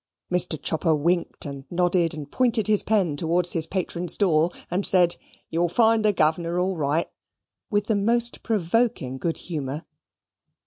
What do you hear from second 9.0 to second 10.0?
good humour.